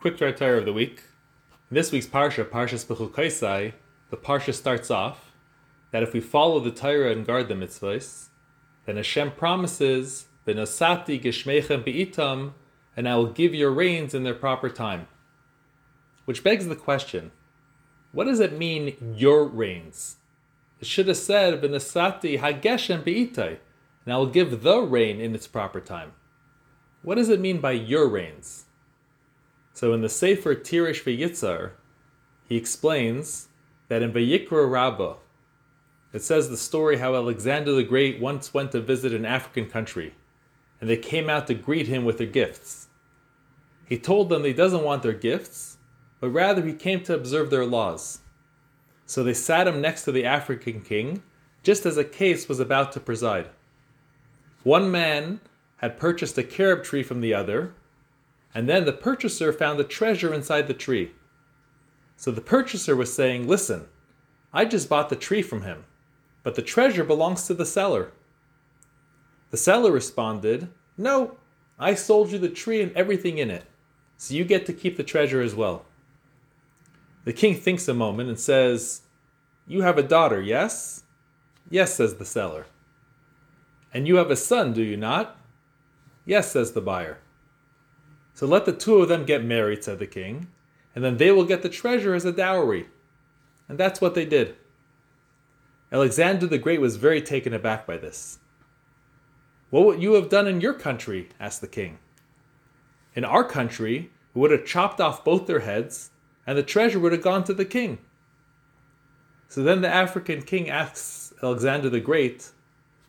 Quick 0.00 0.16
Dvar 0.16 0.34
Torah 0.34 0.56
of 0.56 0.64
the 0.64 0.72
week. 0.72 1.02
In 1.70 1.74
this 1.74 1.92
week's 1.92 2.06
parsha, 2.06 2.42
Parshas 2.42 2.86
Bechukaisai, 2.86 3.74
the 4.08 4.16
parsha 4.16 4.54
starts 4.54 4.90
off 4.90 5.30
that 5.90 6.02
if 6.02 6.14
we 6.14 6.20
follow 6.20 6.58
the 6.58 6.70
Torah 6.70 7.12
and 7.12 7.26
guard 7.26 7.48
the 7.48 7.54
mitzvahs, 7.54 8.28
then 8.86 8.96
Hashem 8.96 9.32
promises, 9.32 10.28
"V'nosati 10.46 11.22
geshmeichem 11.22 11.84
be'itam," 11.84 12.54
and 12.96 13.06
I 13.06 13.16
will 13.16 13.26
give 13.26 13.54
your 13.54 13.70
rains 13.70 14.14
in 14.14 14.22
their 14.24 14.32
proper 14.32 14.70
time. 14.70 15.06
Which 16.24 16.42
begs 16.42 16.66
the 16.66 16.76
question: 16.76 17.30
What 18.12 18.24
does 18.24 18.40
it 18.40 18.56
mean, 18.56 18.96
your 19.18 19.44
rains? 19.44 20.16
It 20.80 20.86
should 20.86 21.08
have 21.08 21.18
said, 21.18 21.60
"V'nosati 21.60 22.38
hageshem 22.38 23.04
be'itai," 23.04 23.58
and 24.06 24.14
I 24.14 24.16
will 24.16 24.28
give 24.28 24.62
the 24.62 24.80
rain 24.80 25.20
in 25.20 25.34
its 25.34 25.46
proper 25.46 25.78
time. 25.78 26.12
What 27.02 27.16
does 27.16 27.28
it 27.28 27.38
mean 27.38 27.60
by 27.60 27.72
your 27.72 28.08
rains? 28.08 28.64
So 29.80 29.94
in 29.94 30.02
the 30.02 30.10
Sefer 30.10 30.54
Tirish 30.54 31.04
V'Yitzar, 31.04 31.70
he 32.46 32.58
explains 32.58 33.48
that 33.88 34.02
in 34.02 34.12
Vayikra 34.12 34.70
Rabbah, 34.70 35.14
it 36.12 36.20
says 36.20 36.50
the 36.50 36.58
story 36.58 36.98
how 36.98 37.14
Alexander 37.14 37.72
the 37.72 37.82
Great 37.82 38.20
once 38.20 38.52
went 38.52 38.72
to 38.72 38.82
visit 38.82 39.14
an 39.14 39.24
African 39.24 39.70
country, 39.70 40.12
and 40.82 40.90
they 40.90 40.98
came 40.98 41.30
out 41.30 41.46
to 41.46 41.54
greet 41.54 41.86
him 41.86 42.04
with 42.04 42.18
their 42.18 42.26
gifts. 42.26 42.88
He 43.86 43.96
told 43.96 44.28
them 44.28 44.44
he 44.44 44.52
doesn't 44.52 44.84
want 44.84 45.02
their 45.02 45.14
gifts, 45.14 45.78
but 46.20 46.28
rather 46.28 46.60
he 46.60 46.74
came 46.74 47.02
to 47.04 47.14
observe 47.14 47.48
their 47.48 47.64
laws. 47.64 48.18
So 49.06 49.24
they 49.24 49.32
sat 49.32 49.66
him 49.66 49.80
next 49.80 50.04
to 50.04 50.12
the 50.12 50.26
African 50.26 50.82
king, 50.82 51.22
just 51.62 51.86
as 51.86 51.96
a 51.96 52.04
case 52.04 52.50
was 52.50 52.60
about 52.60 52.92
to 52.92 53.00
preside. 53.00 53.48
One 54.62 54.90
man 54.90 55.40
had 55.78 55.98
purchased 55.98 56.36
a 56.36 56.42
carob 56.42 56.84
tree 56.84 57.02
from 57.02 57.22
the 57.22 57.32
other, 57.32 57.72
and 58.54 58.68
then 58.68 58.84
the 58.84 58.92
purchaser 58.92 59.52
found 59.52 59.78
the 59.78 59.84
treasure 59.84 60.34
inside 60.34 60.66
the 60.66 60.74
tree. 60.74 61.12
So 62.16 62.30
the 62.30 62.40
purchaser 62.40 62.96
was 62.96 63.12
saying, 63.12 63.46
Listen, 63.46 63.86
I 64.52 64.64
just 64.64 64.88
bought 64.88 65.08
the 65.08 65.16
tree 65.16 65.42
from 65.42 65.62
him, 65.62 65.84
but 66.42 66.54
the 66.54 66.62
treasure 66.62 67.04
belongs 67.04 67.46
to 67.46 67.54
the 67.54 67.66
seller. 67.66 68.12
The 69.50 69.56
seller 69.56 69.92
responded, 69.92 70.68
No, 70.96 71.38
I 71.78 71.94
sold 71.94 72.32
you 72.32 72.38
the 72.38 72.48
tree 72.48 72.82
and 72.82 72.92
everything 72.92 73.38
in 73.38 73.50
it, 73.50 73.64
so 74.16 74.34
you 74.34 74.44
get 74.44 74.66
to 74.66 74.72
keep 74.72 74.96
the 74.96 75.04
treasure 75.04 75.40
as 75.40 75.54
well. 75.54 75.86
The 77.24 77.32
king 77.32 77.54
thinks 77.54 77.86
a 77.88 77.94
moment 77.94 78.28
and 78.28 78.38
says, 78.38 79.02
You 79.66 79.82
have 79.82 79.98
a 79.98 80.02
daughter, 80.02 80.40
yes? 80.40 81.04
Yes, 81.68 81.94
says 81.94 82.14
the 82.14 82.24
seller. 82.24 82.66
And 83.92 84.06
you 84.06 84.16
have 84.16 84.30
a 84.30 84.36
son, 84.36 84.72
do 84.72 84.82
you 84.82 84.96
not? 84.96 85.36
Yes, 86.24 86.52
says 86.52 86.72
the 86.72 86.80
buyer. 86.80 87.18
So 88.40 88.46
let 88.46 88.64
the 88.64 88.72
two 88.72 89.02
of 89.02 89.08
them 89.10 89.26
get 89.26 89.44
married, 89.44 89.84
said 89.84 89.98
the 89.98 90.06
king, 90.06 90.46
and 90.94 91.04
then 91.04 91.18
they 91.18 91.30
will 91.30 91.44
get 91.44 91.60
the 91.60 91.68
treasure 91.68 92.14
as 92.14 92.24
a 92.24 92.32
dowry. 92.32 92.86
And 93.68 93.76
that's 93.76 94.00
what 94.00 94.14
they 94.14 94.24
did. 94.24 94.56
Alexander 95.92 96.46
the 96.46 96.56
Great 96.56 96.80
was 96.80 96.96
very 96.96 97.20
taken 97.20 97.52
aback 97.52 97.86
by 97.86 97.98
this. 97.98 98.38
What 99.68 99.84
would 99.84 100.02
you 100.02 100.14
have 100.14 100.30
done 100.30 100.46
in 100.46 100.62
your 100.62 100.72
country? 100.72 101.28
asked 101.38 101.60
the 101.60 101.66
king. 101.66 101.98
In 103.14 103.26
our 103.26 103.44
country, 103.44 104.10
we 104.32 104.40
would 104.40 104.52
have 104.52 104.64
chopped 104.64 105.02
off 105.02 105.22
both 105.22 105.46
their 105.46 105.60
heads, 105.60 106.08
and 106.46 106.56
the 106.56 106.62
treasure 106.62 106.98
would 106.98 107.12
have 107.12 107.20
gone 107.20 107.44
to 107.44 107.52
the 107.52 107.66
king. 107.66 107.98
So 109.48 109.62
then 109.62 109.82
the 109.82 109.94
African 109.94 110.40
king 110.40 110.70
asks 110.70 111.34
Alexander 111.42 111.90
the 111.90 112.00
Great, 112.00 112.52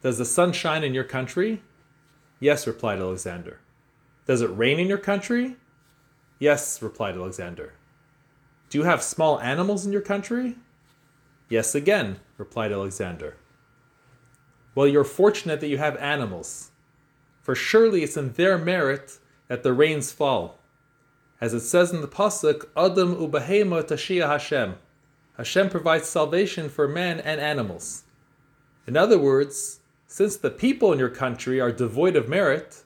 Does 0.02 0.18
the 0.18 0.26
sun 0.26 0.52
shine 0.52 0.84
in 0.84 0.94
your 0.94 1.06
country? 1.06 1.62
Yes, 2.42 2.68
replied 2.68 3.00
Alexander. 3.00 3.62
Does 4.26 4.42
it 4.42 4.48
rain 4.48 4.80
in 4.80 4.88
your 4.88 4.98
country? 4.98 5.58
Yes, 6.40 6.82
replied 6.82 7.16
Alexander. 7.16 7.74
Do 8.70 8.78
you 8.78 8.84
have 8.86 9.04
small 9.04 9.40
animals 9.40 9.86
in 9.86 9.92
your 9.92 10.02
country? 10.02 10.56
Yes, 11.50 11.76
again, 11.76 12.20
replied 12.38 12.72
Alexander. 12.72 13.36
Well, 14.74 14.88
you're 14.88 15.04
fortunate 15.04 15.60
that 15.60 15.68
you 15.68 15.78
have 15.78 15.98
animals, 15.98 16.72
for 17.42 17.56
surely 17.56 18.04
it's 18.04 18.16
in 18.16 18.34
their 18.34 18.58
merit 18.58 19.20
that 19.48 19.64
the 19.64 19.74
rains 19.74 20.12
fall. 20.12 20.60
As 21.42 21.54
it 21.54 21.62
says 21.62 21.92
in 21.92 22.02
the 22.02 22.08
Pasuk, 22.08 22.66
Adam 22.78 23.16
ubahema 23.16 23.84
tashia 23.84 24.28
Hashem. 24.28 24.76
Hashem 25.36 25.70
provides 25.70 26.08
salvation 26.08 26.70
for 26.70 26.88
man 26.88 27.20
and 27.20 27.42
animals. 27.42 28.04
In 28.88 28.96
other 28.96 29.18
words, 29.18 29.80
since 30.08 30.38
the 30.38 30.52
people 30.52 30.94
in 30.94 31.00
your 31.00 31.10
country 31.10 31.60
are 31.60 31.72
devoid 31.72 32.16
of 32.16 32.30
merit, 32.30 32.84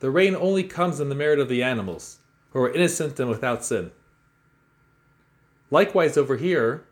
the 0.00 0.10
rain 0.10 0.36
only 0.36 0.62
comes 0.62 1.00
in 1.00 1.08
the 1.08 1.14
merit 1.14 1.38
of 1.38 1.48
the 1.48 1.62
animals, 1.62 2.18
who 2.50 2.60
are 2.60 2.72
innocent 2.72 3.18
and 3.18 3.28
without 3.28 3.64
sin. 3.64 3.90
Likewise, 5.70 6.16
over 6.16 6.36
here, 6.36 6.84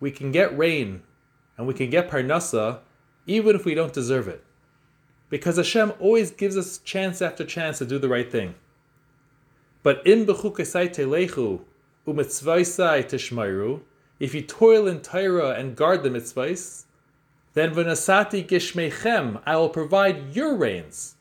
we 0.00 0.10
can 0.10 0.30
get 0.30 0.56
rain 0.56 1.02
and 1.56 1.66
we 1.66 1.74
can 1.74 1.90
get 1.90 2.10
parnasa 2.10 2.80
even 3.26 3.56
if 3.56 3.64
we 3.64 3.74
don't 3.74 3.92
deserve 3.92 4.28
it. 4.28 4.44
Because 5.28 5.56
Hashem 5.56 5.92
always 5.98 6.30
gives 6.30 6.56
us 6.56 6.78
chance 6.78 7.20
after 7.20 7.44
chance 7.44 7.78
to 7.78 7.84
do 7.84 7.98
the 7.98 8.08
right 8.08 8.30
thing. 8.30 8.54
But 9.82 10.06
in 10.06 10.24
bechukesai 10.24 10.94
telechu 10.94 11.62
umitzvaisai 12.06 13.04
tishmairu, 13.04 13.80
if 14.20 14.34
you 14.34 14.42
toil 14.42 14.86
in 14.86 15.00
Torah 15.00 15.50
and 15.50 15.76
guard 15.76 16.02
the 16.02 16.08
mitzvahs, 16.08 16.84
then 17.54 17.74
v'nasati 17.74 18.46
gishmechem, 18.46 19.42
I 19.44 19.56
will 19.56 19.68
provide 19.68 20.34
your 20.34 20.54
rains 20.54 21.15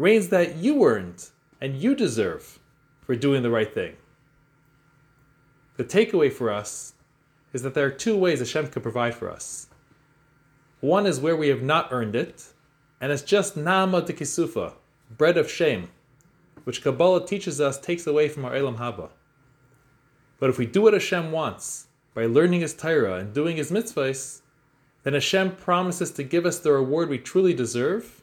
rains 0.00 0.28
that 0.28 0.56
you 0.56 0.82
earned 0.82 1.28
and 1.60 1.76
you 1.76 1.94
deserve 1.94 2.58
for 3.02 3.14
doing 3.14 3.42
the 3.42 3.50
right 3.50 3.74
thing. 3.74 3.94
The 5.76 5.84
takeaway 5.84 6.32
for 6.32 6.50
us 6.50 6.94
is 7.52 7.60
that 7.62 7.74
there 7.74 7.84
are 7.84 7.90
two 7.90 8.16
ways 8.16 8.38
Hashem 8.38 8.68
can 8.68 8.80
provide 8.80 9.14
for 9.14 9.28
us. 9.30 9.68
One 10.80 11.04
is 11.04 11.20
where 11.20 11.36
we 11.36 11.48
have 11.48 11.62
not 11.62 11.88
earned 11.90 12.16
it, 12.16 12.46
and 12.98 13.12
it's 13.12 13.20
just 13.22 13.58
nama 13.58 14.00
de 14.00 14.14
kisufa, 14.14 14.72
bread 15.18 15.36
of 15.36 15.50
shame, 15.50 15.90
which 16.64 16.82
Kabbalah 16.82 17.26
teaches 17.26 17.60
us 17.60 17.78
takes 17.78 18.06
away 18.06 18.30
from 18.30 18.46
our 18.46 18.52
Olam 18.52 18.78
Haba. 18.78 19.10
But 20.38 20.48
if 20.48 20.56
we 20.56 20.64
do 20.64 20.80
what 20.80 20.94
Hashem 20.94 21.30
wants, 21.30 21.88
by 22.14 22.24
learning 22.24 22.62
His 22.62 22.72
Torah 22.72 23.16
and 23.16 23.34
doing 23.34 23.58
His 23.58 23.70
mitzvahs, 23.70 24.40
then 25.02 25.12
Hashem 25.12 25.56
promises 25.56 26.10
to 26.12 26.22
give 26.22 26.46
us 26.46 26.58
the 26.58 26.72
reward 26.72 27.10
we 27.10 27.18
truly 27.18 27.52
deserve 27.52 28.22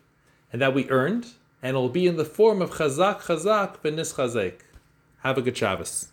and 0.51 0.59
that 0.59 0.73
we 0.73 0.89
earned, 0.89 1.27
and 1.61 1.75
it 1.75 1.79
will 1.79 1.89
be 1.89 2.07
in 2.07 2.17
the 2.17 2.25
form 2.25 2.61
of 2.61 2.71
chazak 2.71 3.21
chazak 3.21 3.77
v'nis 3.79 4.15
chazek. 4.15 4.59
Have 5.23 5.37
a 5.37 5.41
good 5.41 5.57
Shabbos. 5.57 6.09